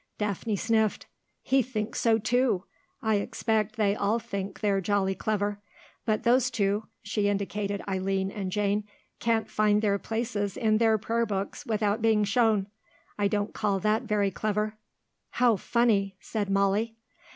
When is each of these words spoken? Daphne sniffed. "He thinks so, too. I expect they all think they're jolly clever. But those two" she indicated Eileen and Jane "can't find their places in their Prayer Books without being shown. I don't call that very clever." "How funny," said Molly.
Daphne 0.17 0.55
sniffed. 0.55 1.05
"He 1.43 1.61
thinks 1.61 2.01
so, 2.01 2.17
too. 2.17 2.63
I 3.03 3.17
expect 3.17 3.75
they 3.75 3.95
all 3.95 4.17
think 4.17 4.59
they're 4.61 4.81
jolly 4.81 5.13
clever. 5.13 5.61
But 6.05 6.23
those 6.23 6.49
two" 6.49 6.87
she 7.03 7.27
indicated 7.29 7.83
Eileen 7.87 8.31
and 8.31 8.51
Jane 8.51 8.85
"can't 9.19 9.47
find 9.47 9.83
their 9.83 9.99
places 9.99 10.57
in 10.57 10.79
their 10.79 10.97
Prayer 10.97 11.27
Books 11.27 11.67
without 11.67 12.01
being 12.01 12.23
shown. 12.23 12.65
I 13.19 13.27
don't 13.27 13.53
call 13.53 13.77
that 13.81 14.01
very 14.05 14.31
clever." 14.31 14.75
"How 15.33 15.55
funny," 15.55 16.15
said 16.19 16.49
Molly. 16.49 16.95